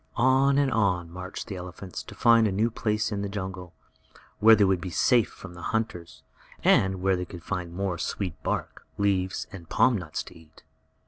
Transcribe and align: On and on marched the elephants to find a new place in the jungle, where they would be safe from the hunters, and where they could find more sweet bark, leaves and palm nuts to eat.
On 0.17 0.57
and 0.57 0.71
on 0.71 1.11
marched 1.11 1.45
the 1.45 1.57
elephants 1.57 2.01
to 2.01 2.15
find 2.15 2.47
a 2.47 2.51
new 2.51 2.71
place 2.71 3.11
in 3.11 3.21
the 3.21 3.29
jungle, 3.29 3.75
where 4.39 4.55
they 4.55 4.63
would 4.63 4.81
be 4.81 4.89
safe 4.89 5.29
from 5.29 5.53
the 5.53 5.61
hunters, 5.61 6.23
and 6.63 7.03
where 7.03 7.15
they 7.15 7.23
could 7.23 7.43
find 7.43 7.71
more 7.71 7.99
sweet 7.99 8.41
bark, 8.41 8.87
leaves 8.97 9.45
and 9.51 9.69
palm 9.69 9.95
nuts 9.95 10.23
to 10.23 10.35
eat. 10.35 10.63